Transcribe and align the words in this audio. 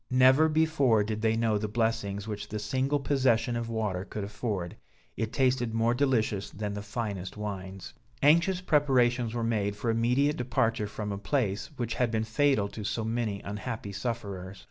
Never 0.09 0.49
before 0.49 1.03
did 1.03 1.21
they 1.21 1.35
know 1.37 1.59
the 1.59 1.67
blessings 1.67 2.27
which 2.27 2.49
the 2.49 2.57
single 2.57 2.99
possession 2.99 3.55
of 3.55 3.69
water 3.69 4.03
could 4.03 4.23
afford; 4.23 4.75
it 5.15 5.31
tasted 5.31 5.75
more 5.75 5.93
delicious 5.93 6.49
than 6.49 6.73
the 6.73 6.81
finest 6.81 7.37
wines. 7.37 7.93
Anxious 8.23 8.61
preparations 8.61 9.35
were 9.35 9.43
made 9.43 9.75
for 9.75 9.91
immediate 9.91 10.37
departure 10.37 10.87
from 10.87 11.11
a 11.11 11.19
place, 11.19 11.69
which 11.77 11.93
had 11.93 12.09
been 12.09 12.23
fatal 12.23 12.67
to 12.69 12.83
so 12.83 13.05
many 13.05 13.41
unhappy 13.43 13.91
sufferers. 13.91 14.59